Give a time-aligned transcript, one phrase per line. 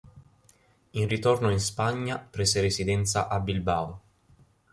[0.93, 4.01] In ritorno in Spagna prese residenza a Bilbao.